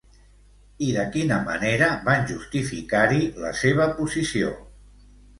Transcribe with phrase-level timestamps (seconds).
[0.85, 4.49] I de quina manera van justificar-hi la seva posició?